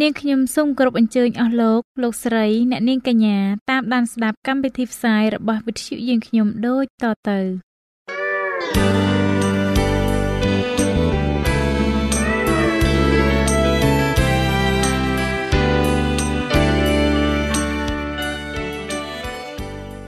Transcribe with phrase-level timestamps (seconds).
[0.00, 3.38] នាងខ្ញុំសូមគោរពអញ្ជើញអស់លោកលោកស្រីអ្នកនាងកញ្ញា
[3.70, 7.38] តាមដានស្ដាប់កម្មវិធីផ្សាយរបស់វិទ្យុយើងខ្ញុំដូចតទៅ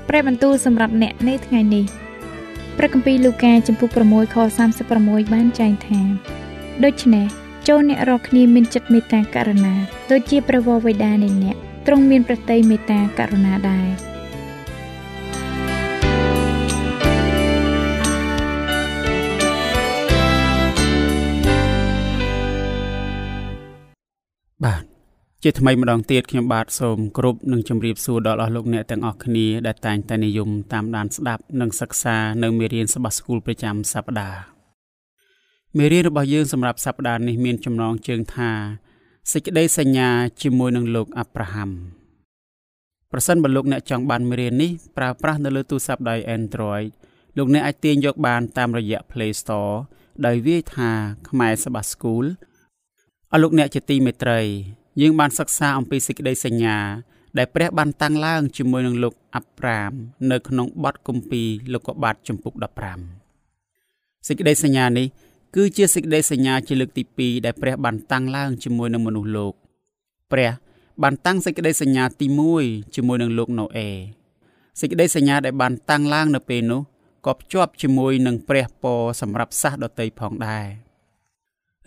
[0.09, 1.85] ព្រះបន្ទូលសម្រាប់អ្នកនៅថ្ងៃនេះ
[2.79, 4.37] ព្រះគម្ពីរលូកាចំពុក6ខ
[4.89, 6.01] 36បានចែងថា
[6.87, 9.75] ដូច្នេះ ចូលអ្នករាល់គ្នាមានចិត្តមេត្តាករុណា
[10.11, 13.89] ដូចជាព្រះវរបិតានៃអ្នកទ្រង់មានប្រតិមេត្តាករុណាដែរ
[24.65, 24.83] បាទ
[25.43, 34.54] ជាថ្មីម្ដងទៀតខ្ញុំបាទសូមគោរពនិងជម្រាបសួរដល់អស់លោកអ្នកទាំងអស់គ្នាដែលតែងតែនិយមតាមដានស្ដាប់និងសិក្សានៅមេរៀនសបាស្គូលប្រចាំសប្ដាហ៍
[35.79, 38.51] មេរៀនរបស់យើងសម្រាប់សប្តាហ៍នេះមានចំណងជើងថា
[39.33, 40.09] សេចក្តីសញ្ញា
[40.43, 41.71] ជាមួយនឹងលោកអាប់រ៉ាហាំ
[43.13, 46.87] ប្រសិនបើលោកអ្នកចង់បានមេរៀននេះប្រើប្រាស់នៅលើទូរស័ព្ទដៃ Android
[47.37, 49.75] លោកអ្នកអាចទាញយកបានតាមរយៈ Play Store
[50.27, 50.91] ដោយវាយថា
[51.29, 52.25] ខ្មែរសបាស្គូល
[53.33, 54.41] អស់លោកអ្នកជាទីមេត្រី
[55.01, 56.79] យើងបានសិក្សាអំពីសេចក្តីសញ្ញា
[57.39, 59.93] ដែលព្រះបានតាំងឡើងជាមួយនឹងលោកអាប់រ៉ាម
[60.31, 62.53] នៅក្នុងបទគម្ពីរលោកុបាទចំពុក
[63.41, 65.07] 15សេចក្តីសញ្ញានេះ
[65.55, 69.55] គឺជាសេចក្តីសញ្ញាជាលើកទី2ដែលព្រះបានតាំងឡើងជាមួយនឹងមនុស្សលោក
[70.33, 70.51] ព្រះ
[71.03, 72.27] បានតាំងសេចក្តីសញ្ញាទី
[72.61, 73.89] 1ជាមួយនឹងលោកណូអេ
[74.81, 76.81] សេចក្តីសញ្ញាដែលបានតាំងឡើងនៅពេលនោះ
[77.27, 80.67] ក៏ភ្ជាប់ជាមួយនឹងព្រះពរសម្រាប់សាសដតីផងដែរ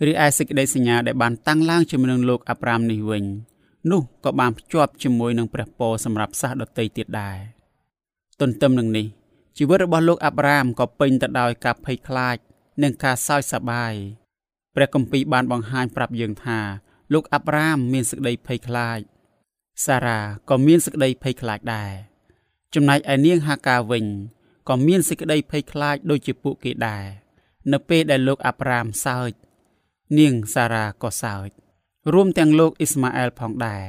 [0.06, 3.24] រីឯសេចក្តីសញ្ញាដែលបានតាំងឡើងជាមួយនឹងលោកអាប់រ៉ាមនេះវិញ
[3.90, 7.38] នោះក៏បានភ្ជាប់ជាមួយនឹងព្រះពរសម្រាប់សាសដតីទៀតដែរ
[8.40, 9.06] ទន្ទឹមនឹងនេះ
[9.58, 12.36] ជីវិតរបស់លោកអាប់រ៉ាមក៏ពេញទៅដោយការភ័យខ្លាច
[12.82, 13.94] និងការសើចសប្បាយ
[14.74, 16.60] ព្រះគម្ពីរបានបង្ហាញប្រាប់យើងថា
[17.12, 19.00] លោកអាប់រ៉ាមមានសេចក្តីភ័យខ្លាច
[19.86, 21.92] សារ៉ាក៏មានសេចក្តីភ័យខ្លាចដែរ
[22.74, 24.06] ចំណែកឯនាងហាកាវិញ
[24.68, 27.04] ក៏មានសេចក្តីភ័យខ្លាចដូចជាពួកគេដែរ
[27.72, 29.32] នៅពេលដែលលោកអាប់រ៉ាមសើច
[30.18, 31.48] នាងសារ៉ាក៏សើច
[32.12, 33.84] រួមទាំងលោកអ៊ីស្ម៉ាអែលផងដែរ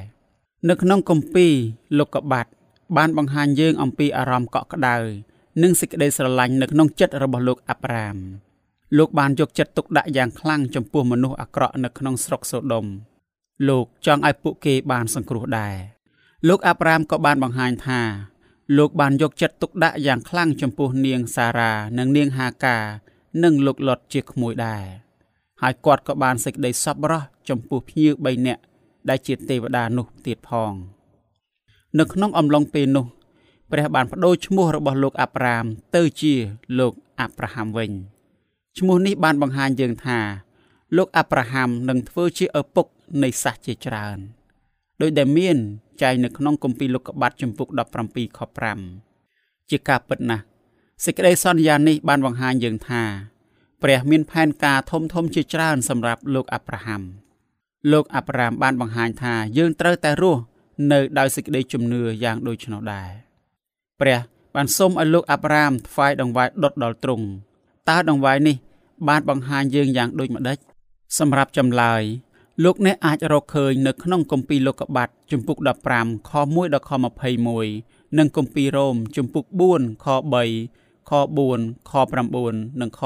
[0.70, 1.54] នៅក្នុងគម្ពីរ
[1.98, 2.52] លោកកបាត់
[2.98, 4.98] បានបង្ហាញយើងអំពីអារម្មណ៍កក់ក្ដៅ
[5.62, 8.18] និងសេចក្តីស្រឡាញ់នៅក្នុងចិត្តរបស់លោកអាប់រ៉ាម
[8.98, 12.86] លោកបានយកចិត្តទុកដាក់យ៉ាងខ្លាំងចំពោះមនុស្សអាក្រក់នៅក្នុងស្រុកសូដុំ
[13.68, 15.76] លោកចង់ឲ្យពួកគេបានសង្គ្រោះដែរ
[16.48, 18.02] លោកអាប់រ៉ាមក៏បានបង្ហាញថា
[18.78, 22.78] លោកបានយកចិត្តទុកដាក់យ៉ាងខ្លាំងចំពោះនាងសារ៉ានិងនាងហាកា
[23.44, 24.84] និងលោកលុតជាក្មួយដែរ
[25.62, 28.62] ហើយគាត់ក៏បានសេចក្តីសប្បុរសចំពោះភ្ញៀវ3នាក់
[29.10, 30.74] ដែលជាទេវតានោះទៀតផង
[32.00, 33.06] នៅក្នុងអំឡុងពេលនោះ
[33.72, 36.34] ព្រះបានបដូរឈ្មោះរបស់លោកអាប់រ៉ាមទៅជា
[36.80, 37.92] លោកអាប់រ៉ាហាំវិញ។
[38.78, 40.20] ឈ្មោះនេះបានបង្ហាញយើងថា
[40.98, 42.86] លោកអាប់រ៉ាហាំនឹងធ្វើជាឪពុក
[43.24, 44.18] នៃសាសជាច្រើន
[45.02, 45.58] ដោយដែលមាន
[46.02, 47.68] ចែងនៅក្នុងគម្ពីរលោកុបាតចំពុក
[48.04, 48.40] 17ខ
[49.06, 50.44] 5ជាការពិតណាស់
[51.06, 53.04] សេចក្តីសន្យានេះបានបង្ហាញយើងថា
[53.84, 57.02] ព្រះមានផែនការធំធំជាច្រើនសម្រាប់លោកអាប់រ៉ាហាំ
[57.92, 60.42] លោកអាប់រ៉ាមបានបង្ហាញថាយើងត្រូវតែរស់
[60.92, 63.10] នៅដោយសេចក្តីជំនឿយ៉ាងដូចនោះដែរ
[64.02, 64.20] ព្រះ
[64.56, 67.26] បានសូមឲ្យលោកអាប់រ៉ាមថ្វាយដង្វាយដុតដល់ទ្រង់
[67.90, 68.56] តើដង្វាយនេះ
[69.08, 70.58] បានបង្ហាញយើងយ៉ាងដូចម្ដេច
[71.20, 72.04] សម្រាប់ចម្លើយ
[72.64, 75.58] លោកអ្នកអាចរកឃើញនៅក្នុងគម្ពីរលោកុបាតជំពូក
[75.94, 76.92] 15ខ1ដល់ខ
[77.56, 79.46] 21និងគម្ពីររ៉ូមជំពូក
[79.76, 80.08] 4ខ
[80.54, 81.12] 3ខ
[81.48, 81.94] 4ខ
[82.32, 83.02] 9និងខ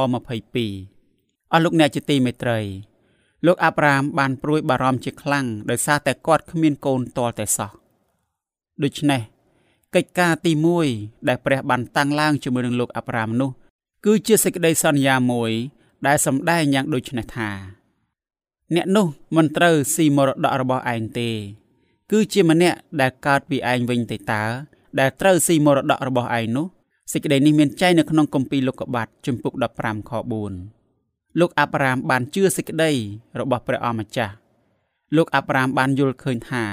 [0.74, 2.59] 22អស់លោកអ្នកជាទីមេត្រី
[3.45, 7.71] លោកអាប់រ៉ាមបានព្រួយបារម្ភជាខ្លាំងដោយសារតែគាត់គ្មានកូនទាល់តែសោះ
[8.83, 9.21] ដូច្នេះ
[9.95, 10.51] កិច្ចការទី
[10.89, 13.51] 1ដែលព្រះបានតាំងឡើងជាមួយនឹងលោកអាប់រ៉ាមនោះ
[14.05, 15.51] គឺជាសេចក្តីសន្យាមួយ
[16.07, 17.50] ដែលសម្ដែងយ៉ាងដូចនេះថា
[18.75, 21.29] អ្នកនោះមិនត្រូវស៊ីមរតករបស់ឯងទេ
[22.11, 24.44] គឺជាម្នាក់ដែលកើតពីឯងវិញទេតើ
[25.00, 26.65] ដែលត្រូវស៊ីមរតករបស់ឯងនោះ
[27.11, 30.11] សេចក្តីនេះមានចែងនៅក្នុងគម្ពីរលោកុបាតជំពូក15ខ
[30.75, 32.91] 4លោកអាប់រ៉ាមបានជឿសេចក្តី
[33.39, 34.33] របស់ព្រះអម្ចាស់
[35.15, 36.63] លោកអាប់រ៉ាមបានយល់ឃើញថា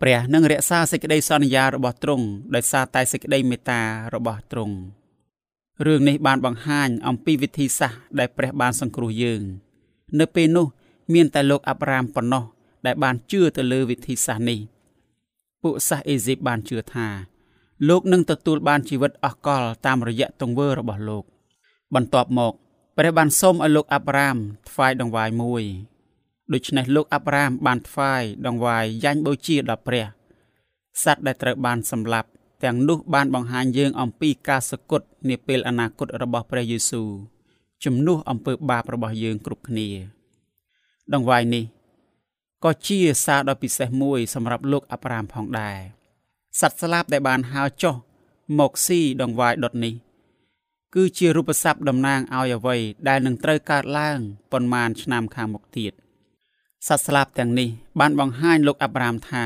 [0.00, 3.80] ព្រះនឹងរក្សាសេចក្តីសន្យារបស់ទ្រង់ដោយសារតែសេចក្តីមេត្តា
[4.14, 4.76] របស់ទ្រង់
[5.86, 9.42] រឿងនេះបានបង្ហាញអំពីវិធីសាស្ត្រដែលព្រះបានសង្គ្រោះយើង
[10.20, 10.66] នៅពេលនោះ
[11.14, 12.44] មានតែលោកអាប់រ៉ាមប៉ុណ្ណោះ
[12.86, 14.60] ដែលបានជឿទៅលើវិធីសាស្ត្រនេះ
[15.62, 17.08] ពួកសាសអេស៊ីបបានជឿថា
[17.88, 21.24] លោកនឹងទទួលបានជីវិតអស់កលតាមរយៈទង្វើរបស់លោក
[21.94, 22.52] បន្ទាប់មក
[22.96, 24.36] ព្រះបានសូមឲ្យលោកអាប់រ៉ាម
[24.70, 25.64] ថ្វាយដង្វាយមួយ
[26.52, 30.06] ដូច្នេះលោកអាប់រ៉ាមបានថ្វាយដង្វាយយ៉ាញ់បូជាដល់ព្រះ
[31.02, 32.28] សត្វដែលត្រូវបានសម្លាប់
[32.64, 37.08] ទាំងនោះបានបង្ហាញយើងអំពីការសគត់នាពេលអនាគតរបស់ព្រះយេស៊ូវ
[37.84, 39.88] ជំនួសអំពើបាបរបស់យើងគ្រប់គ្នា
[41.14, 41.64] ដង្វាយនេះ
[42.64, 45.78] ក៏ជាសារដ៏ពិសេសមួយសម្រាប់លោកអាប់រ៉ាមផងដែរ
[46.60, 47.94] សត្វស្លាបដែលបានហើចុះ
[48.58, 49.94] មកស៊ីដង្វាយដុតនេះ
[50.94, 52.76] គឺជារូបស័ព្ទតំណាងឲ្យអ្វី
[53.08, 54.18] ដែលនឹងត្រូវកើតឡើង
[54.52, 55.92] ប៉ុន្មានឆ្នាំខាងមុខទៀត
[56.88, 57.68] សត្វស្លាបទាំងនេះ
[58.00, 59.44] បានបង្ហាញលោកអាប់រ៉ាមថា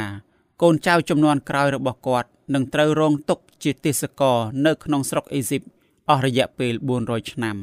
[0.63, 5.63] កូនចៅចំនួនក្រោយរបស់គាត់នឹងត្រូវរងទុក្ខជាទេសករនៅក្នុងស្រុកអេស៊ីប
[6.11, 7.57] អស់រយៈពេល400ឆ្នាំ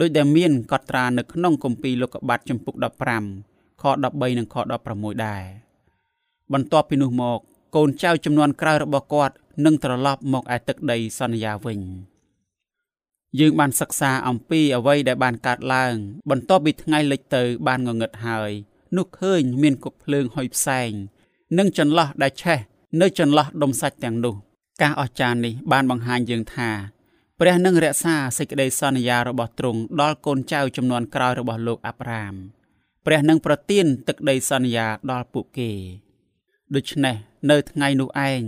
[0.00, 2.74] ដោយដែលមានកត់ត្រានៅក្នុងគម្ពីរលោកុបាតចំពុក
[3.28, 4.56] 15ខ13និងខ
[4.90, 5.42] 16ដែរ
[6.52, 7.38] បន្ទាប់ពីនោះមក
[7.76, 9.34] កូនចៅចំនួនក្រោយរបស់គាត់
[9.64, 11.80] នឹងត្រឡប់មកឯទឹកដីសន្យាវិញ
[13.38, 15.94] យើងបានសិក្សាអំពីអ្វីដែលបានកើតឡើង
[16.30, 18.50] បន្ទាប់ពីថ្ងៃលិចទៅបានងងឹតហើយ
[18.96, 20.90] នោះឃើញមានគុកភ្លើងហុយផ្សែង
[21.56, 22.58] និងចន្លោះដែលឆេះ
[23.00, 24.34] នៅចន្លោះដុំសាច់ទាំងនោះ
[24.82, 26.70] ការអស្ចារ្យនេះបានបង្ហាញយើងថា
[27.40, 32.34] ព្រះនឹងរក្សាសេចក្តីសន្យារបស់ទ្រង់ដល់កូនចៅចំនួនក្រោយរបស់លោកអាប់រ៉ាម
[33.06, 35.70] ព្រះនឹងប្រទានទឹកដីសន្យាដល់ពួកគេ
[36.74, 37.16] ដូច្នេះ
[37.50, 38.42] នៅថ្ងៃនោះឯង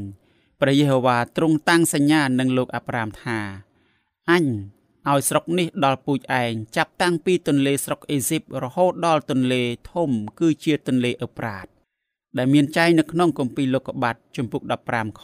[0.60, 3.38] ព្រះយេហូវ៉ាទ្រង់តាំងសញ្ញានឹងលោកអាប់រ៉ាមថា
[4.30, 4.44] អញ
[5.08, 9.62] ឲ្យស្រុកនេះដល់ពូជឯងចាប់តាំងពីទន្លេស្រុកអេស៊ីបរហូតដល់ទន្លេ
[9.92, 10.10] ធំ
[10.40, 11.66] គឺជាទន្លេអ៊ឺប្រាត
[12.38, 15.20] ដែលមានចែងនៅក្នុងគម្ពីរលោកុបាតជំពូក15ខ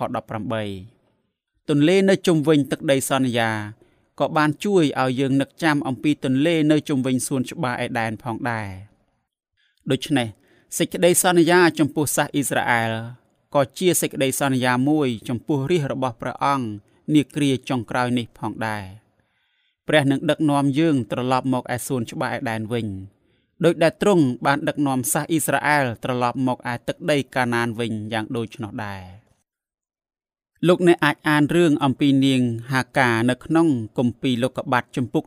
[1.03, 3.51] 18ទន្លេនៅជុំវិញទឹកដីសន្យា
[4.21, 8.69] ក៏បានជួយឲ្យយើងនឹកចាំអំពីទន្លេនៅជុំវិញសួនច្បារអេដែនផងដែរ
[9.91, 10.29] ដូច្នេះ
[10.79, 12.93] សេចក្តីសន្យាចំពោះសាសអ៊ីស្រាអែល
[13.55, 16.67] ក៏ជាសេចក្តីសន្យាមួយចំពោះរាជរបស់ព្រះអង្គ
[17.15, 18.85] នាគ្រាចុងក្រោយនេះផងដែរ
[19.89, 22.87] ព្រះនឹងដឹកនាំយើងត្រឡប់មកឯសួនច្បារអេដែនវិញ
[23.65, 29.03] ដោយដែលទ្រង់បានដឹកនាំសាសអ៊ីស្រាអែលត្រឡប់មកឯទឹកដីកាណានវិញយ៉ាងដូចនោះដែរ
[30.69, 32.43] លោកអ្នកអាចអានរឿងអំពីនាង
[32.73, 33.69] ហាកានៅក្នុង
[33.99, 35.25] គម្ពីរលោកុបាតជំពូក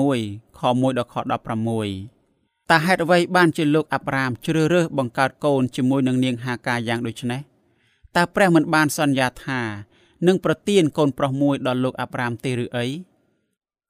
[0.00, 7.40] 16ខ1ដល់ខ16តើហេតុអ្វីបានជាលោកអាប់រ៉ាមជ្រើសរើសបង្កើតកូនជាមួយនឹងនាងហាកាយ៉ាងដូចនេះ
[8.16, 9.60] តើព្រះមិនបានសន្យាថា
[10.26, 12.86] នឹងប្រទានកូនប្រុសមួយដល់លោកអាប់រ៉ាមទេឬអី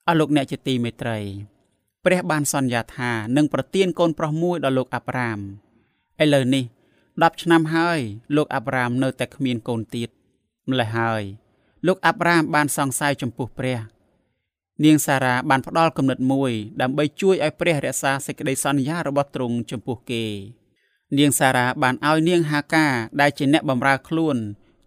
[0.07, 1.19] អស់លោកអ្នកជាទីមេត្រី
[2.05, 5.39] ព្រះបានសន្យាថានឹងប្រទានកូនប្រុសមួយដល់លោកអាប់រ៉ាម
[6.23, 6.65] ឥឡូវនេះ
[7.03, 8.01] 10ឆ្នាំហើយ
[8.37, 10.09] លោកអាប់រ៉ាមនៅតែគ្មានកូនទៀត
[10.69, 11.23] ម្ល៉េះហើយ
[11.87, 13.79] លោកអាប់រ៉ាមបានសង្ស័យចំពោះព្រះ
[14.85, 20.25] នាងសារ៉ាបានផ្ដល់គំនិតមួយ ដើម្បីជួយឲ្យព្រះរក្សាសេចក្តីសន្យារបស់ទ្រង់ចំពោះគេ
[21.19, 22.87] នាងសារ៉ាបានឲ្យនាងហាកា
[23.21, 24.37] ដែលជាអ្នកបម្រើខ្លួន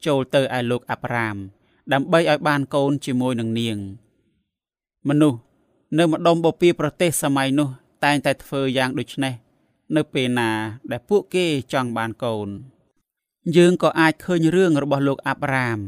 [0.06, 1.36] ចូលទៅឯលោកអាប់រ៉ាម
[1.94, 3.78] ដើម្បីឲ្យបានកូនជាមួយនឹងនាង
[5.10, 5.40] មនុស្ស
[5.98, 7.70] នៅម្ដុំបពីប្រទេសសម័យនោះ
[8.04, 9.34] តែងតែធ្វើយ៉ាងដូចនេះ
[9.96, 10.52] នៅពេលណា
[10.92, 12.50] ដែលពួកគេចង់បានកូន
[13.56, 15.80] យើងក៏អាចឃើញរឿងរបស់លោកអាប់រ៉ាម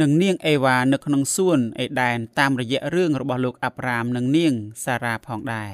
[0.00, 4.52] និងនាងអេវ៉ានៅក្នុងសួនអេដែនតាមរយៈរឿងរបស់លោកអាប់រ៉ាមនិងនាង
[4.84, 5.72] សារ៉ាផងដែរ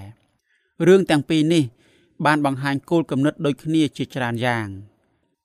[0.87, 1.65] រឿងទាំងពីរនេះ
[2.27, 4.67] បានបង្ហាញគោលគំនិតដូចគ្នាជាច្រើនយ៉ាង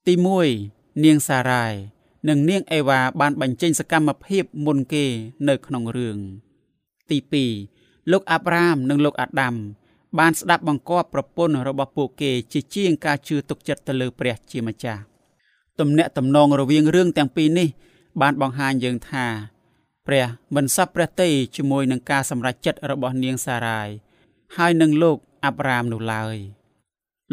[0.07, 0.13] ទី
[0.59, 1.73] 1នាងសារ៉ាយ
[2.29, 5.05] និងនាងអេវ៉ាបានបញ្ចេញសកម្មភាពមុនគេ
[5.47, 6.17] នៅក្នុងរឿង
[7.09, 7.78] ទី2
[8.11, 9.55] លោកអាប់រ៉ាមនិងលោកអាដាម
[10.19, 15.01] បានស្ដាប់បង្គាប់ប្រពន្ធរបស់ពួកគេជាជាងការជឿទុកចិត្តទៅលើព្រះជាម្ចាស់
[15.79, 17.69] ទំនាក់ទំនងរវាងរឿងទាំងពីរនេះ
[18.21, 19.25] បានបង្ហាញយើងថា
[20.07, 20.25] ព្រះ
[20.55, 23.89] មិនសពព្រះទេជាមួយនឹងការសម្រេចចិត្តរបស់នាងសារ៉ាយ
[24.57, 26.37] ហើយនឹងលោកអាប់រ៉ាមនោះឡើយ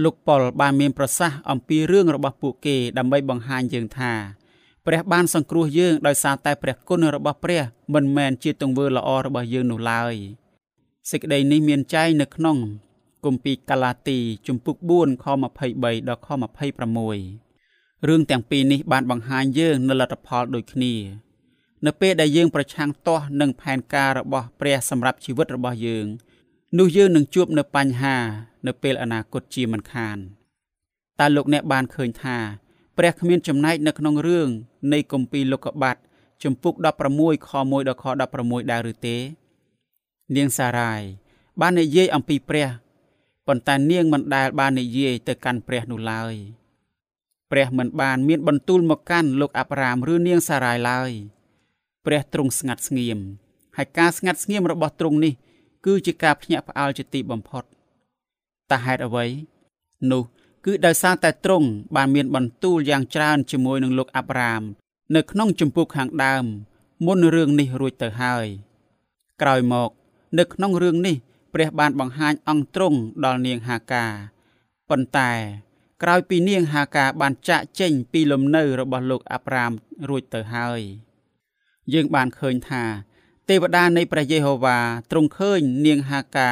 [0.02, 4.12] លោកប៉ុលបានមានប្រសាសន៍អំពីរឿងរបស់ពួកគេដើម្បីបង្ហាញយើងថា
[4.86, 7.62] ព្រះបានសង្គ្រោះយើងដោយសារតែព្រះគុណរបស់ព្រះ
[7.94, 10.16] មិនមែនជាទង្វើល្អរបស់យើងនោះឡើយ។
[11.10, 12.56] សេចក្តីនេះមានចែងនៅក្នុង
[13.24, 15.26] គម្ពីរកាឡាទីជំពូក4ខ
[15.64, 16.28] 23ដល់ខ
[17.36, 20.94] 26រឿងទាំងពីរនេះបានបង្ហាញយើងនូវលទ្ធផលដូចគ្នា
[21.86, 26.06] នៅពេលដែលយើងប្រឆាំងទាស់នឹងផែនការរបស់ព្រះសម្រាប់ជីវិតរបស់យើង
[26.78, 28.16] នោះយើងនឹងជួបនៅបញ្ហា
[28.66, 30.16] នៅពេលអនាគតជាមិនខាន
[31.20, 32.38] តើលោកអ្នកបានឃើញថា
[32.98, 34.48] ព្រះគ្មានចំណែកនៅក្នុងរឿង
[34.92, 35.96] នៃគម្ពីរលោកុបាត
[36.42, 36.74] ជំពូក
[37.12, 38.04] 16ខ1ដល់ខ
[38.38, 39.18] 16ដែរឬទេ
[40.34, 41.02] នាងសារ៉ាយ
[41.60, 42.68] បាននិយាយអំពីព្រះ
[43.46, 46.34] ប៉ុន្តែនាងមិនដែលបាននិយាយទៅកាន់ព្រះនោះឡើយ
[47.50, 51.10] ព្រះមិនបានមានបន្ទូលមកកាន់លោកអាប់រ៉ាមឬនាងសារ៉ាយឡើយ
[52.06, 53.18] ព្រះទ្រង់ស្ងាត់ស្ងៀម
[53.76, 55.34] ហើយការស្ងាត់ស្ងៀមរបស់ទ្រង់នេះ
[55.86, 57.64] គឺជាការភ្ញាក់ផ្អើលជាទីបំផុត
[58.70, 59.26] តើហេតុអ្វី
[60.10, 60.22] នោះ
[60.64, 64.62] គឺដោយសារតែទ្រង់បានមានបន្ទូលយ៉ាងច្រើនជាមួយនឹងលោកអាប់រ៉ាម
[65.14, 66.44] នៅក្នុងជំពូកខាងដើម
[67.06, 68.46] មុនរឿងនេះរួចទៅហើយ
[69.42, 69.90] ក្រោយមក
[70.38, 71.16] នៅក្នុងរឿងនេះ
[71.54, 74.04] ព្រះបានបង្ហាញអង្គទ្រង់ដល់នាងហាកា
[74.88, 75.32] ប៉ុន្តែ
[76.02, 79.72] ក្រោយពីនាងហាកាបានចាក់ចេញពីលំនៅរបស់លោកអាប់រ៉ាម
[80.08, 80.80] រួចទៅហើយ
[81.92, 82.84] យើងបានឃើញថា
[83.48, 84.78] ទេវតានៃព្រះយេហូវ៉ា
[85.10, 86.50] ទ្រង់ឃើញនាងហាកា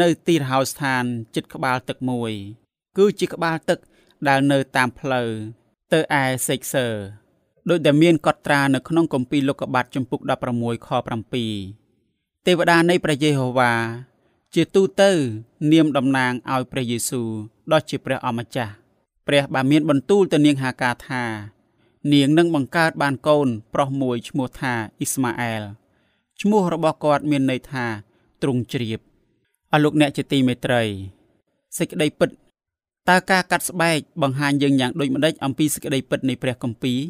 [0.00, 2.32] នៅទីរហោស្ថានចិត្តក្បាលទឹកមួយ
[2.96, 3.78] គឺជាក្បាលទឹក
[4.28, 5.28] ដែលនៅតាមផ្លូវ
[5.92, 6.86] ទៅឯសេកសឺ
[7.68, 10.20] ដោយដែលមានកត់ត្រានៅក្នុងគម្ពីរលោកុបាតចំពុក
[10.54, 10.88] 16ខ
[11.38, 11.79] 7
[12.46, 13.72] ទេវតានៃព្រះយេហូវ៉ា
[14.54, 15.10] ជាទូទៅ
[15.72, 17.28] នាមតំណាងឲ្យព្រះយេស៊ូវ
[17.72, 18.72] ដ៏ជាព្រះអម្ចាស់
[19.26, 21.24] ព្រះបានមានបន្ទូលទៅនាងហាកាថា
[22.12, 25.62] នាងនឹងបង្កើតបានកូនប្រុសមួយឈ្មោះថាអ៊ីស្ម៉ាអែល
[26.40, 27.86] ឈ្មោះរបស់គាត់មានន័យថា
[28.42, 29.00] ទ្រង់ជ្រាប
[29.72, 30.82] អស់លោកអ្នកជាទីមេត្រី
[31.78, 32.30] សេចក្តីពិត
[33.08, 37.00] តើការកាត់ស្បែកបង្ហាញយើងយ៉ាងដូចម្តេចអំពីសេចក្តីពិតនៃព្រះគម្ពីរ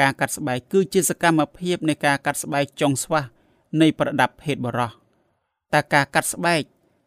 [0.00, 3.22] ការកាត់ស្បែកគឺជាសកម្មភាពនៃការកាត់ស្បែកចុងស្វះ
[3.80, 4.90] នៃប្រដាប់ភេទបរោះ
[5.72, 6.62] តែការកាត់ស្បែក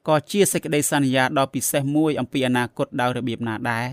[0.07, 3.85] ក៏ជាសេចក្តីសន្យាដ៏ពិសេសមួយអំពីអនាគតដោយរបៀបណាដែរ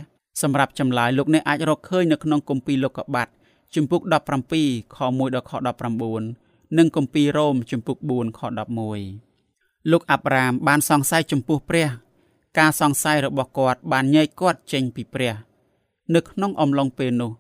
[0.43, 3.29] សម្រាប់ចម្លើយលោកអ្នកអាចរកឃើញនៅក្នុងគម្ពីរលោកុបាត
[3.75, 4.03] ជំពូក
[4.53, 5.53] 17ខ1ដល់ខ
[6.15, 8.41] 19និងគម្ពីររ៉ូមជំពូក4ខ
[9.15, 11.89] 11លោកអាប់រ៉ាមបានសង្ស័យចំពោះព្រះ
[12.59, 15.35] ការសង្ស័យរបស់គាត់បានញែកគាត់ចេញពីព្រះ
[16.15, 17.33] នៅក្នុងអំឡុងពេលនោះ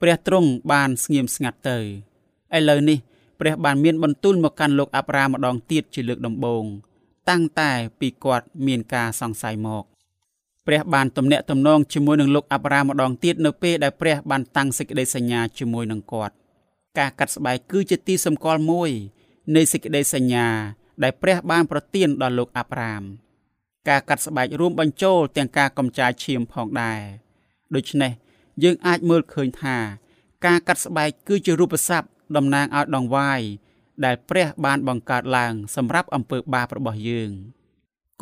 [0.00, 1.78] ព្រះទ្រង់បានស្ងៀមស្ងាត់ទៅ
[2.56, 2.98] ឥឡូវនេះ
[3.40, 6.64] ព្រះបានមានបន្ទូលមកកាន់លោកអាប់រ៉ាមម្ដងទៀតជាលើកដំបូង
[7.28, 9.84] តាំងតែពីគាត់មានការសង្ស័យមក
[10.66, 16.34] ព្រះបានទំនាក់ទំនងជាមួយនឹងលោកអាប់រ៉ាមម្ដងទៀតនៅពេលដែលព្រះបានតាំងសេចក្តីសញ្ញាជាមួយនឹងគាត់
[16.98, 18.90] ការកាត់ស្បែកគឺជាទីសម្គាល់មួយ
[19.56, 20.48] នៃសេចក្តីសញ្ញា
[21.02, 23.02] ដែលព្រះបានប្រទានដល់លោកអាប់រ៉ាម
[23.88, 27.00] ការកាត់ស្បែករួមបញ្ចូលទាំងការកំចាយឈាមផងដែរ
[27.74, 28.12] ដូច្នេះ
[28.62, 29.76] យើងអាចមើលឃើញថា
[30.46, 33.40] ការកាត់ស្បែកគឺជារូបស័ព្ទ តំណាងឲ្យដងវាយ
[34.04, 37.30] ដែលព្រះបានបង្កើតឡើង សម្រាប់អំពើបាបរបស់យើង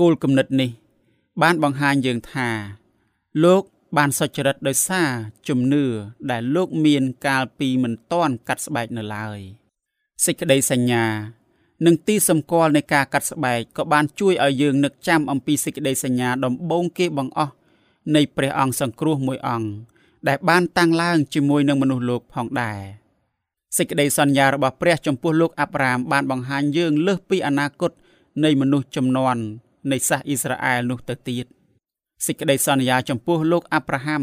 [0.01, 0.71] គោលគំនិតនេះ
[1.43, 2.49] បានបង្ហាញយើងថា
[3.45, 3.63] លោក
[3.97, 5.11] បានសុចរិតដោយសារ
[5.49, 5.85] ជំនឿ
[6.31, 9.39] ដែលលោកមានកាលពីមិនទាន់កាត់ស្បែកនៅឡើយ
[10.25, 11.05] សេចក្តីសញ្ញា
[11.87, 17.55] និងទីសម្គាល់នៃការកាត់ស្បែកក៏បានជួយឲ្យយើងនឹកចាំអំពីសេចក្តីសញ្ញាដំបូងគេបង្អស់
[18.15, 19.69] នៃព្រះអង្គសង្គ្រោះមួយអង្គ
[20.29, 22.81] ដែលបានតាំងឡើងជាមួយនឹងមនុស្សលោកផងដែរ
[23.77, 27.93] សេចក្តីសន្យារបស់ព្រះចំពោះលោកអាប់រ៉ាមបានបង្ហាញយើងលើសពីអនាគត
[28.45, 29.37] នៃមនុស្សចំនួន
[29.91, 31.47] នៃសាសអ៊ីស្រាអែលនោះទៅទៀត
[32.27, 34.23] សេចក្តីសន្យាចំពោះលោកអាប់រ៉ាហាំ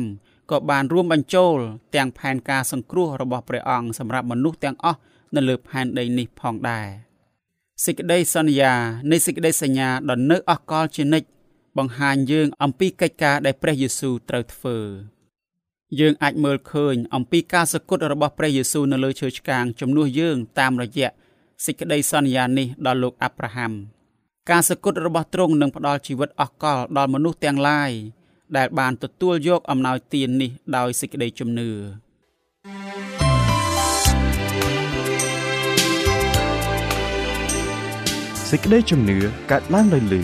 [0.52, 1.58] ក៏បានរួមបញ្ចូល
[1.96, 5.00] ទាំងផែនការសង្គ្រោះរបស់ព្រះអង្គសម្រាប់មនុស្សទាំងអស់
[5.36, 6.88] នៅលើផែនដីនេះផងដែរ
[7.86, 8.74] សេចក្តីសន្យា
[9.12, 11.28] នៃសេចក្តីសញ្ញាដ៏នៅអកលជានិច្ច
[11.78, 14.78] បង្ហាញយើងអំពីកិច្ចការដែលព្រះយេស៊ូវត្រូវធ្វើ
[16.00, 21.10] យើងអាចមើលឃើញអំពីការសគត់របស់ព្រះយេស៊ូវនៅលើឈើឆ្កាងជំនួសយើងតាមរយៈ
[21.66, 23.72] សេចក្តីសន្យានេះដល់លោកអាប់រ៉ាហាំ
[24.50, 27.92] ការសគត់របស់ទ្រង់នឹងផ្ដល់ជីវិតអស់កលដល់មនុស្សទាំងឡាយ
[28.58, 31.70] ដែលបានទទួលយកអំណោយទាននេះដោយសេចក្តីជំនឿ
[38.50, 39.18] សេចក្តីជំនឿ
[39.52, 40.22] កើតឡើងដោយលឺ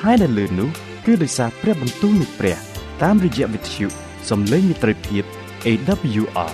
[0.00, 0.68] ហើយដែលលឺនោះ
[1.06, 2.56] គឺដោយសារព្រះបន្ទូលនៃព្រះ
[3.02, 5.24] តាមរយៈវិទ្យុ សំឡេងមិត្តភាព
[5.66, 6.52] AWR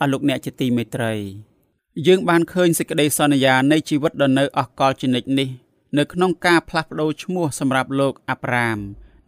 [0.00, 1.14] អរលោកអ្នកជាទីមេត្រី
[2.06, 5.48] យើងបានឃើញសេចក្តីសន្យានៃជីវិតដ៏នៅអកលជានិច្ចនេះ
[5.98, 8.78] នៅក្នុងការផ្លាស់ប្ដូរឈ្មោះសម្រាប់លោកអាប់រ៉ាម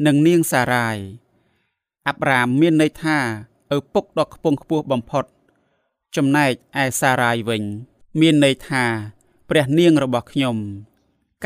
[0.07, 0.99] និងនាងសារ៉ាយ
[2.09, 3.19] អាប់រ៉ាមមានន័យថា
[3.77, 5.25] ឪពុកដ៏ខ្ពង់ខ្ពស់បំផុត
[6.17, 7.63] ចំណែកឯសារ៉ាយវិញ
[8.21, 8.85] មានន័យថា
[9.49, 10.59] ព្រះនាងរបស់ខ្ញុំ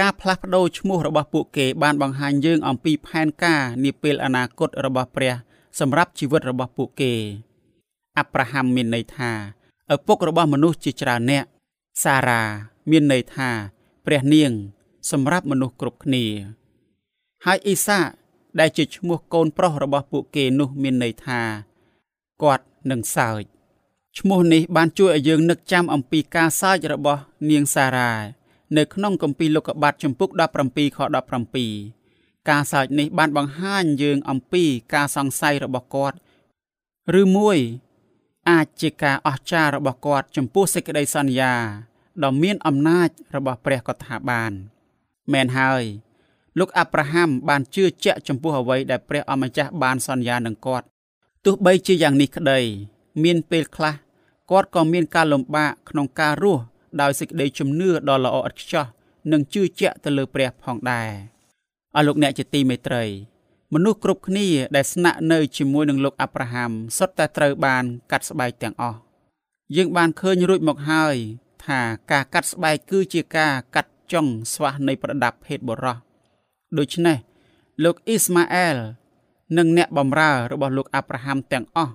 [0.00, 5.34] ការផ្លាស់ប្ដូរឈ្មោះរបស់ពួកគេបានបង្ហាញយើងអំពីផែនការនាពេលអនាគតរបស់ព្រះ
[5.80, 7.12] សម្រាប់ជីវិតរបស់ពួកគេ
[8.18, 9.30] អាប់រ៉ាហាំមានន័យថា
[9.94, 11.44] ឪពុករបស់មនុស្សជាច្រើនអ្នក
[12.02, 12.42] សារ៉ា
[12.90, 13.50] មានន័យថា
[14.06, 14.52] ព្រះនាង
[15.10, 16.24] សម្រាប់មនុស្សគ្រប់គ្នា
[17.44, 18.00] ហើយអ៊ីសា
[18.60, 21.40] ដែលជាឈ្មោះកូនប្រុសរបស់ពួកគេនោះមានន័យថា
[22.42, 23.42] គាត់នឹងសើច
[24.18, 27.20] ឈ្មោះនេះបានជួយឲ្យយើងនឹកចាំអំពីការសើចរបស់
[27.50, 28.12] នាងសារ៉ា
[28.76, 30.28] នៅក្នុងគម្ពីរលោកុបាតចំពុក
[30.64, 30.98] 17ខ
[31.74, 34.64] 17ការសើចនេះបានបង្ហាញយើងអំពី
[34.94, 36.16] ការសង្ស័យរបស់គាត់
[37.20, 37.58] ឬមួយ
[38.50, 41.54] អាចជាការអស្ចារ្យរបស់គាត់ចំពោះសេចក្តីសន្យា
[42.24, 44.52] ដ៏មានអំណាចរបស់ព្រះក៏ថាបាន
[45.32, 45.82] មែនហើយ
[46.58, 50.86] លោកអាប់រ៉ាហាំបានជឿជាក់ចំពោះអ្វីដែលព្រះអម្ចាស់បានសន្យានឹងគាត់
[51.44, 52.60] ទោះបីជាយ៉ាងនេះក្តី
[53.22, 53.94] មានពេលខ្លះ
[54.50, 56.62] គាត់ក៏មានការលំបាកក្នុងការរស់
[57.00, 58.86] ដោយសេចក្តីជំនឿដ៏ល្អឥតខ្ចោះ
[59.32, 61.10] និងជឿជាក់ទៅលើព្រះផងដែរ
[61.96, 63.04] អស់លោកអ្នកជាទីមេត្រី
[63.74, 68.98] មនុស្សគ្រប់គ្នាដែលស្នាក់នៅជាមួយនឹងលោកអាប់រ៉ាហាំសុទ្ធតែត្រូវបានកាត់ស្បែកទាំងអស់
[69.76, 71.16] យើងបានឃើញរួចមកហើយ
[71.66, 71.80] ថា
[72.10, 75.96] ការកាត់ស្បែកគឺជាការកាត់ចុងស្វះនៃប្រដាប់ភេទបុរស
[76.78, 77.18] ដូច្នេះ
[77.84, 78.76] លោកអ៊ីស្ម៉ាអែល
[79.58, 81.92] និងអ្នកបម្រើរបស់លោកអាប់រ៉ាហាំទាំងអស់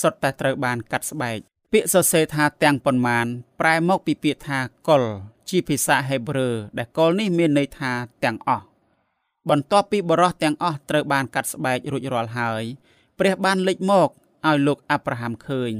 [0.00, 1.38] សុទ្ធតែត្រូវបានកាត់ស្បែក
[1.74, 3.26] ពាក្យសរសេរថាទាំងប៉ុន្មាន
[3.60, 4.58] ប្រែមកពីពាក្យថា
[4.88, 5.02] កុល
[5.48, 7.92] ជាភាសាហេប្រឺដែលកុលនេះមានន័យថា
[8.24, 8.64] ទាំងអស់
[9.50, 12.64] បន្ទាប់ពីបរោះទាំងអស់ត្រូវបានកាត់ស្បែករួចរាល់ហើយ
[13.18, 14.08] ព្រះបានលេចមក
[14.46, 15.72] ឲ្យលោកអាប់រ៉ាហាំឃើញ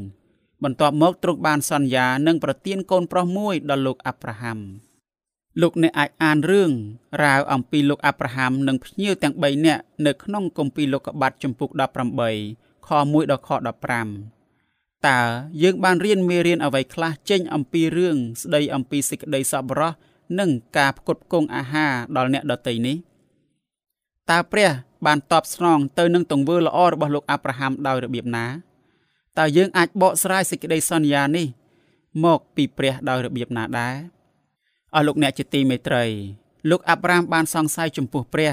[0.65, 4.59] បន្ទាប់មកទ្រង់បានសន្យានឹងប្រទានកូនប្រុសមួយដល់លោកអាប់រ៉ាហាំ
[5.61, 6.71] លោកអ្នកអាចអានរឿង
[7.25, 14.40] រាវអំពីលោកអាប់រ៉ាហាំនិងភ្ញៀវទាំង3នាក់នៅក្នុងគម្ពីរលោកុបាតចំពុក18ខ1ដល់ខ15
[15.09, 15.21] តើ
[15.63, 19.93] យើងបានរៀនមេរៀនអ្វីខ្លះចេញអំពីរឿងស្ដីអំពីសេចក្តីសប្បុរស
[20.39, 22.97] និងការផ្គត់ផ្គង់អាហារដល់អ្នកដទៃនេះ
[24.31, 24.71] តើព្រះ
[25.07, 28.47] បានតបស្នងទៅនឹងទង្វើល្អរបស់លោកអាប់រ៉ាហាំដោយរបៀបណា
[29.39, 31.47] តើយើងអាចបកស្រាយសេចក្តីសន្យានេះ
[32.25, 33.97] មកពីព្រះដោយរបៀបណាដែរ
[34.95, 36.05] អស់លោកអ្នកជាទីមេត្រី
[36.71, 38.53] លោកអាប់រ៉ាមបានសង្ស័យចំពោះព្រះ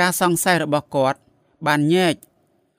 [0.00, 1.18] ការសង្ស័យរបស់គាត់
[1.66, 2.14] បានញែក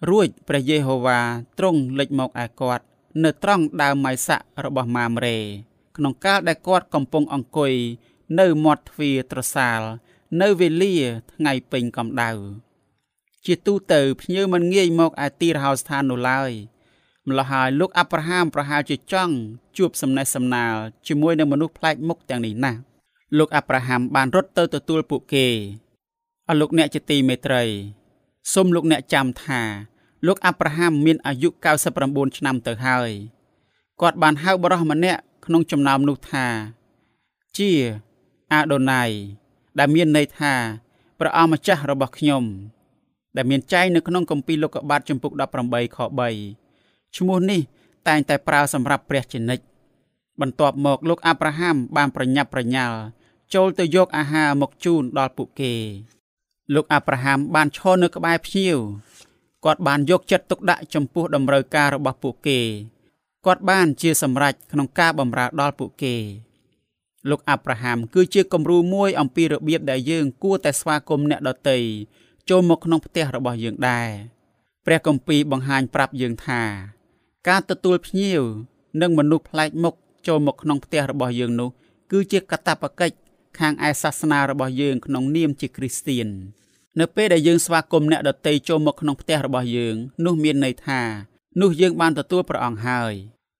[0.09, 1.19] រួចព្រះយេហូវ៉ា
[1.57, 2.83] ទ្រង់លេចមកឯគាត់
[3.23, 5.37] នៅត្រង់ដើមម៉ៃសាក់របស់ម៉ាមរេ
[5.97, 7.73] ក្នុងកាលដែលគាត់កំពុងអង្គុយ
[8.39, 9.81] នៅមាត់ទ្វារត្រសាល
[10.41, 10.95] នៅវេលា
[11.33, 12.31] ថ្ងៃពេញកម្ដៅ
[13.45, 16.51] ជាទូទៅភ្ញៀវមិនងាយមកឯទីរហោស្ថាននោះឡើយ
[17.27, 19.35] ម្ល៉េះហើយលោកអាប់រ៉ាហាំប្រហែលជាចង់
[19.77, 20.75] ជួបសំណេះសំណាល
[21.07, 22.79] ជាមួយនឹងមនុស្សប្លែកមុខទាំងនេះណាស់
[23.37, 25.47] លោកអាប់រ៉ាហាំបានរត់ទៅទទួលពួកគេ
[26.47, 27.63] អស់លោកអ្នកជាទីមេត្រី
[28.53, 29.61] សូមលោកអ្នកចាំថា
[30.27, 31.49] លោកអាប់រ៉ាហាំមានអាយុ
[31.91, 33.09] 99ឆ្នាំទៅហើយ
[34.01, 36.45] គាត់បានហៅបរិះម្នាក់ក្នុងចំណោមនោះថា
[37.57, 37.69] ជា
[38.51, 39.03] អាដូណៃ
[39.79, 40.53] ដែលមានន័យថា
[41.19, 42.43] ព្រះអង្គម្ចាស់របស់ខ្ញុំ
[43.35, 45.97] ដែលមានចែងនៅក្នុងគម្ពីរលោកុបាទចំពុក18ខ
[46.55, 47.61] 3ឈ្មោះនេះ
[48.07, 49.63] តែងតែប្រើសម្រាប់ព្រះជានិច្ច
[50.41, 52.97] បន្ទាប់មកលោកអាប់រ៉ាហាំបានប្រញាប់ប្រញាល់
[53.53, 55.73] ចូលទៅយកអាហារមកជូនដល់ពួកគេ
[56.75, 58.77] លោកអាប់រ៉ាហាំបានឈរនៅក្បែរភ្ញៀវ
[59.65, 62.59] គាត់បានយកចិត្តទុកដាក់ចំពោះតម្រូវការរបស់ពួកគេ
[63.45, 66.15] គាត់បានជាសម្រេចក្នុងការបម្រើដល់ពួកគេ
[67.29, 71.77] លោកអាប់រ៉ាហាំគឺជាគំរូមួយអំពីរបៀបដែលយើងគួរតែស្វាគមន៍អ្នកដទៃ
[72.49, 74.09] ចូលមកក្នុងផ្ទះរបស់យើងដែរ
[74.85, 76.61] ព្រះគម្ពីរបង្ហាញប្រាប់យើងថា
[77.49, 78.41] ការទទួលភ្ញៀវ
[79.01, 79.95] និងមនុស្សប្លែកមុខ
[80.27, 81.69] ចូលមកក្នុងផ្ទះរបស់យើងនោះ
[82.11, 83.15] គឺជាកាតព្វកិច្ច
[83.59, 86.27] ខាងឯសាសនារបស់យើងក្នុងនាមជាគ្រីស្ទៀន
[86.99, 91.01] នៅពេលដែលយើងស្វាគមន៍អ្នកដទៃចូលមកក្នុងផ្ទះរបស់យើងនោះមានន័យថា
[91.61, 93.13] នោះយើងបានទទួលព្រះអង្គហើយ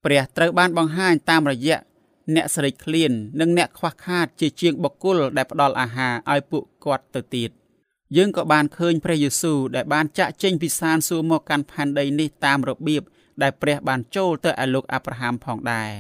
[0.06, 1.80] ព្រះត្រូវបានបង្ហាញតាមរយៈ
[2.36, 7.50] អ្នកស្រេកឃ្លាន និងអ្នកខ្វះខាតជាជាងបុគ្គលដែលផ្ដល់អាហារឲ្យពួកគាត់ទៅទៀត
[8.18, 13.04] យើងក៏បានឃើញព្រះយេស៊ូវដែលបានចាក់ចេញពីសានសួគ៌មកកាន់ផែនដីនេះតាមរបៀប
[13.42, 15.92] ដែលព្រះបានចូលទៅឲ្យលោកអាប់រ៉ាហាំផងដែរ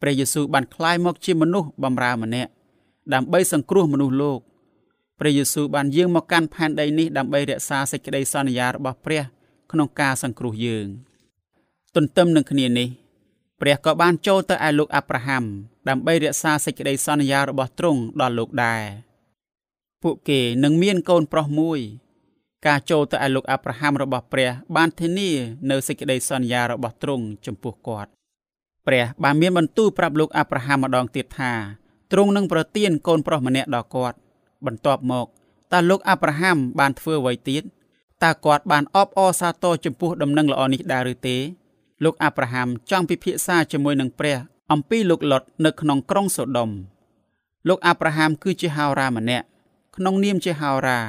[0.00, 2.50] ព្រះយេស៊ូវបានក្លាយមកជាមនុស្សបម្រើម្នាក់
[3.14, 4.40] ដើម្បីសង្គ្រោះមនុស្សលោក
[5.20, 9.22] ព្រះយេស៊ូវបានយាងមកកាន់ផែនដីនេះដើម្បីរក្សាសេចក្តីសន្យារបស់ព្រះ
[9.72, 10.86] ក្នុងការសង្គ្រោះយើង
[11.94, 12.88] ទន្ទឹមនឹងគ្នានេះ
[13.60, 15.44] ព្រះក៏បានចូលទៅឯលោកអាប់រ៉ាហាំ
[15.88, 18.82] ដើម្បីរក្សាសេចក្តីសន្យារបស់ទ្រង់ដល់លោកដែរ
[20.02, 21.80] ពួកគេនឹងមានកូនប្រុសមួយ
[22.66, 25.30] ការចូលទៅឯលោកអាប់រ៉ាហាំរបស់ព្រះ បានធានា
[25.70, 28.10] នៅសេចក្តីសន្យារបស់ទ្រង់ចំពោះគាត់
[28.86, 31.52] ព្រះបានមានបន្ទូលប្រាប់លោកអាប់រ៉ាហាំម្ដងទៀតថា
[32.12, 34.16] ទ្រង់នឹងប្រទានកូនប្រុសម្នាក់ដល់គាត់
[34.66, 35.26] បន្ទាប់មក
[35.72, 37.62] តើលោកអាប់រ៉ាហាំបានធ្វើអ្វីទៀត
[38.22, 41.36] តើគាត់បានអបអរសាទរចំពោះដំណឹងល្អនេះដែរឬទេ
[42.04, 44.36] លោកអាប់រ៉ាហាំចង់ពិភាក្សាជាមួយនឹងព្រះ
[44.72, 46.70] អំពីលោកលុតនៅក្នុងក្រុងសូដុំ
[47.68, 49.46] លោកអាប់រ៉ាហាំគឺជាហោរាម្នាក់
[49.96, 51.00] ក្នុងនាមជាហោរា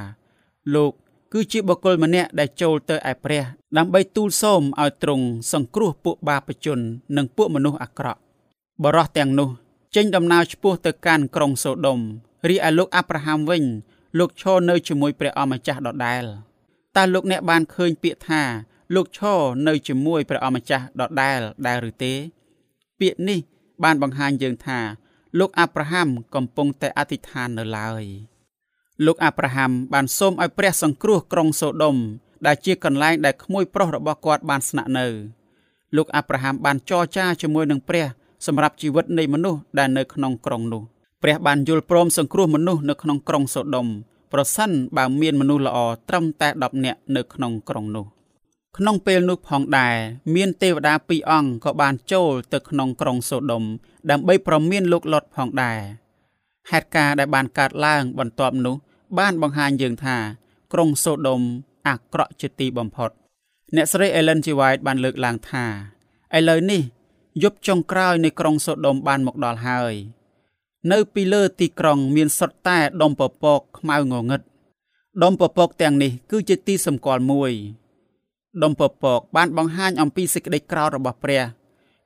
[0.75, 0.91] លោក
[1.33, 3.43] គឺជាបុគ្គលម្នាក់ដែលចូលទៅឯព្រះ
[3.77, 6.79] ដើម្បីទូលសូមឲ្យទ្រង់សង្គ្រោះពួកបាបជន
[7.17, 8.19] និងពួកមនុស្សអាក្រក់
[8.83, 9.49] បរោះទាំងនោះ
[9.95, 11.99] ចេញដំណើរឆ្ពោះទៅកាន់ក្រុងសូដុំ
[12.49, 13.63] រីឯលោកអាប់រ៉ាហាំវិញ
[14.19, 16.25] លោកឈរនៅជាមួយព្រះអម្ចាស់ដដែល
[16.95, 18.41] តើលោកអ្នកបានឃើញពាក្យថា
[18.95, 22.13] លោកឈរនៅជាមួយព្រះអម្ចាស់ដដែលដែរឬទេ
[22.99, 23.39] ពាក្យនេះ
[23.83, 24.79] បានបង្ហាញយើងថា
[25.39, 28.03] លោកអាប់រ៉ាហាំកំពុងតែអធិដ្ឋាននៅឡើយ
[29.05, 31.95] លោកអាប់រ៉ាហាំបានសូមឲ្យព្រះសង្គ្រោះក្រុងសូដុំ
[32.45, 35.07] ដែលជាកន្លែងដែលក្មួយប្រុសរបស់គាត់បានស្នាក់នៅ
[35.95, 38.05] លោកអាប់រ៉ាហាំបានចរចាជាមួយនឹងព្រះ
[38.45, 40.83] សម្រាប់ជីវិតនៃមនុស្សដែលនៅក្នុងក្រុងនោះ
[41.23, 43.87] ព្រះបានយល់ព្រមសង្គ្រោះមនុស្សនៅក្នុងក្រុងសូដុំ
[44.33, 45.77] ប្រសិនបើមានមនុស្សល្អ
[46.09, 48.05] ត្រឹមតែ10នាក់នៅក្នុងក្រុងនោះ
[48.77, 49.95] ក្នុងពេលនោះផងដែរ
[50.35, 53.63] មានទេវតាពីរអង្គក៏បានចូលទៅក្នុងក្រុងសូដុំ
[54.09, 55.79] ដើម្បីប្រមានលោកលុតផងដែរ
[56.71, 58.75] ហេតុការណ៍ដែលបានកើតឡើងបន្ទាប់នោះ
[59.19, 60.17] បានបង្ហាញយើងថា
[60.73, 61.41] ក្រុងសូដុំ
[61.87, 63.09] អាក្រក់ជាទីបំផុត
[63.75, 64.47] អ្នកស្រី Ellen G.
[64.59, 65.65] White បានលើកឡើងថា
[66.37, 66.81] ឥឡូវនេះ
[67.43, 69.93] យប់ចុងក្រោយនៃក្រុងសូដុំបានមកដល់ហើយ
[70.91, 74.41] នៅពីលើទីក្រុងមានសុទ្ធតែដុំពពកខ្មៅងងឹត
[75.23, 77.51] ដុំពពកទាំងនេះគឺជាទីសម្គាល់មួយ
[78.63, 81.43] ដុំពពកបានបង្ហាញអំពីសេចក្តីក្រោធរបស់ព្រះ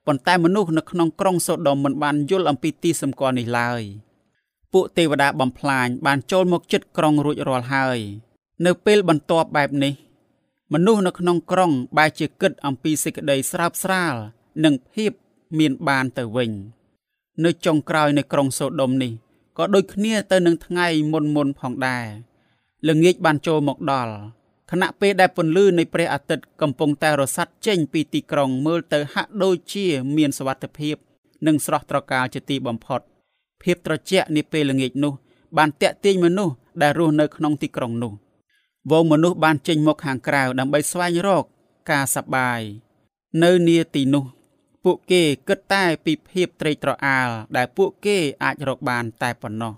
[0.06, 3.82] ប៉ុន្តែមនុស្សនៅក្នុងក្រុងសូដុំមិនបានយល់អំពីទីសម្គាល់នេះឡើយ
[4.74, 8.00] ពួកទេវតាបំផ្លាញបានចូលមកជិតក្រុងរួចរាល់ហើយ
[8.66, 9.94] នៅពេលបន្ទាប់បែបនេះ
[10.74, 14.16] មនុស្សនៅក្នុងក្រុងបែរជាគិតអំពីសេចក្តីស្រើបស្រាល
[14.64, 15.12] និងភាព
[15.60, 16.52] មានបានទៅវិញ
[17.46, 19.12] នៅចុងក្រោយនៃក្រុងសូដុំនេះ
[19.58, 22.06] ក៏ដូចគ្នាទៅនឹងថ្ងៃមុនមុនផងដែរ
[22.88, 24.14] ល្ងាចបានចូលមកដល់
[24.72, 29.86] ខណៈពេលដែលពន្លឺនៃព្រះអាទិត្យកំពុងតែរសាត់ចេញពីទីក្រុងមើលទៅហាក់ដូចជា
[30.18, 30.96] មានសវត្ថភាព
[31.48, 33.02] និងស្រស់ត្រកាលជាទីបំផុត
[33.64, 35.14] ភាពត្រជាក់នាពេលល្ងាចនោះ
[35.58, 38.14] បានតាក់ទាញមនុស្សដែលរស់នៅក្នុងទីក្រុងនោះ
[38.92, 41.44] វងមនុស្សបានចេញមកខាងក្រៅដើម្បីស្វែងរក
[41.92, 42.60] ការសប្បាយ
[43.44, 44.24] នៅនាទីនោះ
[44.84, 49.74] ពួកគេគិតតែពីភាពត្រេកត្រអាលដែលពួកគេអាចរកបានតែប៉ុណ្ណោះ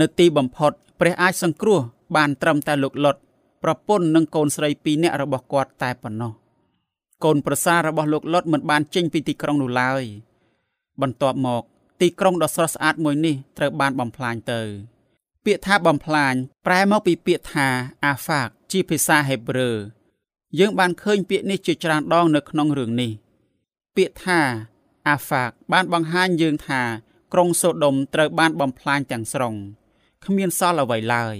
[0.00, 1.80] នៅទីបំផុតព្រះអាចសង្គ្រោះ
[2.16, 3.16] បានត្រឹមតែលោកលុត
[3.62, 6.32] ប្រពន្ធនិងកូនស្រីពីរនាក់របស់គាត់តែប៉ុណ្ណោះ
[7.24, 10.02] កូនប្រសាររបស់លោកលុតមិនបានចេញពីទីក្រុងនោះឡើយ
[11.00, 11.62] បន្ទាប់មក
[12.00, 14.60] ទីក្រុងដ៏ស្រស់ស្អាតមួយនេះត្រូវបានបំផ្លាញទៅ
[15.44, 16.34] ពាក្យថាបំផ្លាញ
[16.66, 17.68] ប្រែមកពីពាក្យថា
[18.04, 19.70] អាហ្វាកជាភាសាហេប្រឺ
[20.58, 23.10] យើងបានឃើញពាក្យនេះជាច្រើនដងនៅក្នុងរឿងនេះ
[23.96, 24.40] ពាក្យថា
[25.08, 26.82] អាហ្វាកបានបង្ហាញយើងថា
[27.32, 29.54] ក្រុងសូដុំត្រូវបានបំផ្លាញទាំងស្រុង
[30.24, 31.36] គ្មានសល់អ្វីឡើយ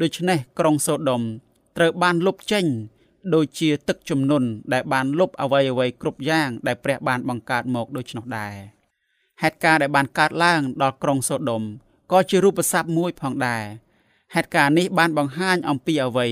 [0.00, 1.22] ដូច្នេះក្រុងសូដុំ
[1.76, 2.66] ត្រូវបានលុបចេញ
[3.34, 8.54] ដូចជាទឹកជំនន់ដែលបានលុបអ្វីអ្វីគ្រប់យ៉ាងដែលព្រះបានបង្កើតមកដូច្នោះដែរ
[9.42, 11.62] ហេតុការណ៍ដែលបានកើតឡើងដល់ក្រុងសូដុំ
[12.12, 13.64] ក៏ជារូបស័ព្ទមួយផងដែរ
[14.34, 16.28] ហេតុការណ៍នេះបានបង្ហាញអំពីអ្វី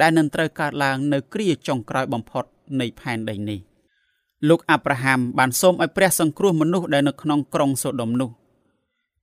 [0.00, 2.44] ដែលនឹងត្រូវកើតឡើងនៅគ្រាចុងក្រោយបំផុត
[2.80, 3.69] នៃផែនដីនេះ
[4.48, 8.30] លោកអាប់រ៉ាហាំបានសូមឲ្យព្រះសង្គ្រោះមនុស្សដែលនៅក្នុងក្រុងសូដុំនោះ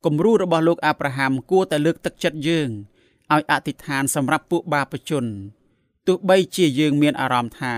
[0.06, 2.69] គំរូរបស់លោកអាប់រ៉ាហាំគួរតែលើកទឹកចិត្តយើង
[3.34, 5.25] ឲ្យអធិដ្ឋានសម្រាប់ពួកបាបជន
[6.08, 7.73] ទោះបីជាយើងមានអារម្មណ៍ថា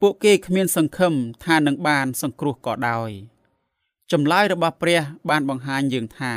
[0.00, 3.10] ពួកគេគ្មានសង្ឃឹមថានឹងបានសង្គ្រោះក៏ដោយ
[4.12, 6.32] ចម្លើយរបស់ព្រះបានបង្ហាញយើងថា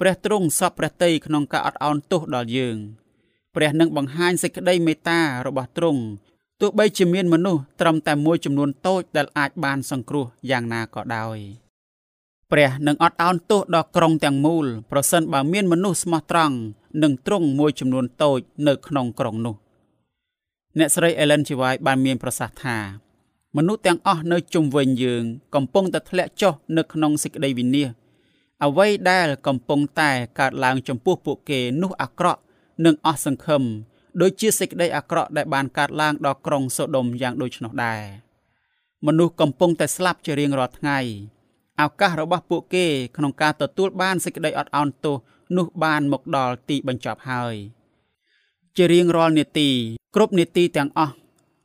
[0.00, 2.76] ព្រះទ្រង់សពព្រះតីក្នុងការអត់ឱនទោសដល់យើង
[3.54, 6.02] ព្រះនឹងបង្ហាញសេចក្តីមេត្តារបស់ទ្រង់
[6.60, 11.38] ទោះបីជាមានមនុស្សត្រឹមតែមួយចំនួនតូចដែលអាចបានសង្គ្រោះយ៉ាងណាក៏ដោយ
[12.50, 16.56] ព្រះនឹងអត់ឱនទោសដល់ក្រុងទាំងមូលប្រសិនបើមានមនុស្សស្មោះត្រង់
[17.02, 19.56] និងទ្រង់មួយចំនួនតូចនៅក្នុងក្រុងនោះ
[20.78, 21.48] អ្នកស្រី Ellen G.
[21.60, 22.76] White បានមានប្រសាសន៍ថា
[23.56, 27.88] មនុស្សទាំងអស់នៅជុំវិញយើង កំពុងតែធ្លាក់ចុះនៅក្នុងសេចក្តីវិនាស
[28.64, 32.40] អ្វីដែលកំពុងតែកើតឡើងចំពោះពួកគេនោះអាក្រក់
[32.84, 33.62] និងអស់សង្ឃឹម
[34.20, 38.02] ដូចជាសេចក្តីអាក្រក់ដែលបានកើតឡើងដល់ក្រុងសូដុំយ៉ាងដូចនោះដែរ
[39.06, 40.98] មនុស្សកំពុងតែស្លាប់ជារៀងរាល់ថ្ងៃ
[41.82, 45.16] ឱកាសរបស់ពួកគេក្នុងការទទួលបានសេចក្តីអត់ឱនទោស
[45.56, 47.54] នោះបានមកដល់ទីបញ្ចប់ហើយ
[48.76, 49.68] ជារៀងរាល់នាទី
[50.14, 51.14] គ្រប់នាទីទាំងអស់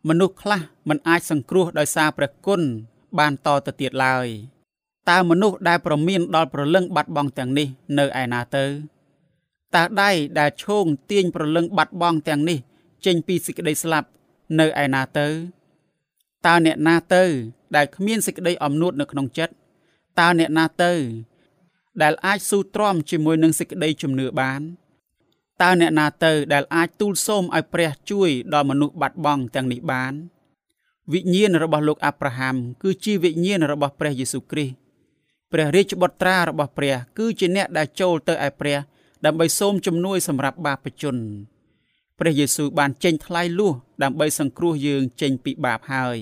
[0.07, 2.61] មនុស្សខ្លះមិនអាចសង្គ្រោះដោយសារព្រះគុណ
[3.19, 4.27] បានតទៅទៀតឡើយ
[5.09, 8.65] តើមនុស្សដែលប្រមានដល់ប្រលឹងបាត់បង់ទាំងនេះនៅឯណាទៅ
[9.75, 12.59] តើដៃដែលឈោងទាញប្រលឹងបាត់បង់ទាំងនេះ
[13.05, 14.07] ចេញពីសេចក្តីស្លាប់
[14.59, 15.27] នៅឯណាទៅ
[16.45, 17.23] តើអ្នកណាទៅ
[17.75, 19.53] ដែលគ្មានសេចក្តីអំនួតនៅក្នុងចិត្ត
[20.19, 20.93] តើអ្នកណាទៅ
[22.01, 24.61] ដែលអាចស៊ូទ្រាំជាមួយនឹងសេចក្តីជំនឿបាន
[25.61, 30.13] តើអ្នកណាទៅដែលអាចទូលសូមឲ្យព្រះជួយដល់មនុស្សបាត់បង់ទាំងនេះបាន
[31.13, 34.75] វិញ្ញាណរបស់លោកអាប់រ៉ាហាំគឺជាវិញ្ញាណរបស់ព្រះយេស៊ូវគ្រីស្ទ
[35.51, 38.77] ព្រះរាជបុត្រារបស់ព្រះ គឺជាអ្នកដែលចូលទៅឯព្រះ
[39.25, 41.17] ដើម្បីសូមជំនួយសម្រាប់បាបជន
[42.19, 46.17] ព្រះយេស៊ូវបានចេញថ្លៃលួសដើម្បីសង្គ្រោះយើងចេញពីបាបហើយ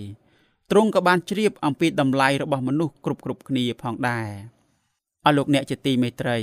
[0.71, 4.27] ទ្រង់ក៏បានជ្រាបអំពីតម្លៃរបស់មនុស្សគ្រប់គ្រប់គ្នាផងដែរ
[5.25, 6.39] អស់លោកអ្នកជាទីមេត្រី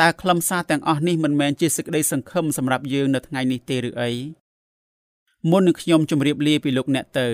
[0.00, 4.10] តើខ្លឹមសារទាំងអស់នេះមិនមែនជាសេចក្តីសង្ឃឹមសម្រាប់យើងនៅថ្ងៃនេះទេឬអី
[5.50, 7.28] មុននឹងខ្ញុំជម្រាបលាពីលោកអ្នកទៅ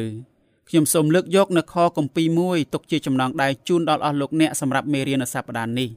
[0.69, 5.91] ខ្ញុំសូមលើកយកនៅខគម្ពីរមួយទុកជាចំណងដៃជូនដល់អស់លោកអ្នកសម្រាប់មេរៀននៅសប្តាហ៍នេះ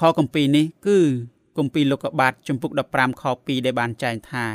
[0.00, 0.98] ខគម្ពីរនេះគឺ
[1.56, 4.46] គម្ពីរលោកុបាទចំពុក15ខ2ដែលបានចែងថា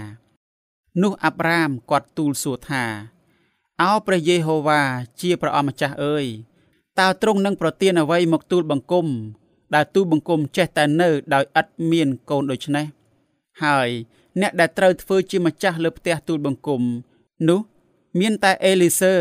[1.01, 2.83] នោះអាប់រ៉ាមគាត់ទូលសួរថា
[3.81, 4.81] អោព្រះយេហូវ៉ា
[5.21, 6.25] ជាព្រះអម្ចាស់អើយ
[6.99, 9.07] តើទ្រង់នឹងប្រទានអ្វីមកទូលបង្គំ
[9.75, 12.85] ដែលទូលបង្គំចេះតែនៅដោយឥតមានកូនដូច្នេះ
[13.63, 13.89] ហើយ
[14.41, 16.81] អ្នកដែលត្រូវធ្វើជាម្ចាស់លើផ្ទះទូលបង្គំ
[17.49, 17.59] នោះ
[18.19, 19.15] មានតែអេលីសឺ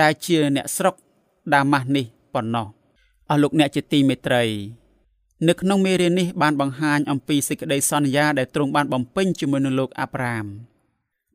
[0.00, 0.94] ដែលជាអ្នកស្រុក
[1.54, 2.66] ដាម៉ាស់នេះប៉ុណ្ណោះ
[3.28, 4.42] អស់លោកអ្នកជាទីមេត្រី
[5.48, 10.46] នៅក្នុងមេរៀននេះបានបង្ហាញអំពីសេចក្តីសន្យាដែលទ្រង់បានបំពេញជាមួយនឹងលោកអាប់រ៉ាម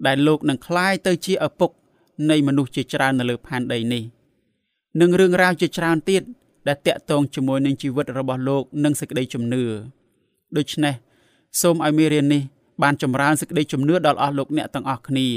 [0.06, 1.72] ដែលលោកនឹងក្លាយទៅជាឪពុក
[2.30, 4.04] នៃមនុស្សជាច្រើននៅលើផែនដីនេះ
[5.02, 6.24] និងរឿងរ៉ាវជាច្រើនទៀត
[6.68, 9.64] ដែលតាក់ទងជាមួយនឹងជីវិតរបស់លោកនិងសេចក្តីជំនឿ
[10.58, 10.94] ដូច្នេះ
[11.62, 12.42] សូមឲ្យមេរៀននេះ
[12.84, 15.28] បានចម្រើនសេចក្តីជំនឿដល់អស់លោកអ្នកទាំងអស់គ្នា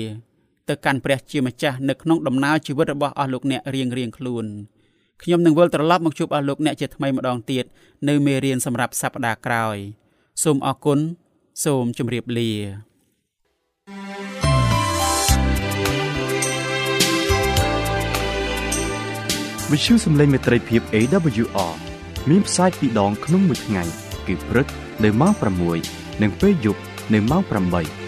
[0.68, 4.46] ទៅកាន់ព្រះជាម្ចាស់នៅក្នុងដំណើរជីវិតរបស់អស់លោកអ្នករៀងរៀងខ្លួន
[5.22, 7.64] ខ្ញុំនឹងវិលត្រឡប់មកជួបអស់លោកអ្នកជាថ្មីម្ដងទៀត
[8.08, 9.76] នៅមេរៀនសម្រាប់សប្តាហ៍ក្រោយ
[10.42, 10.98] សូមអរគុណ
[11.64, 12.52] សូមជម្រាបលា
[19.70, 21.74] វិទ្យុសំឡេងមេត្រីភាព AWR
[22.30, 23.82] មានផ្សាយពីរដងក្នុងមួយថ្ងៃ
[24.26, 24.66] គឺព្រឹក
[25.04, 25.32] នៅម៉ោង
[25.76, 26.80] 6និងពេលយប់
[27.14, 28.07] នៅម៉ោង8